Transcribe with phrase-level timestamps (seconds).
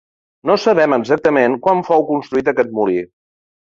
[0.51, 3.03] No sabem, exactament quan fou construït aquest molí.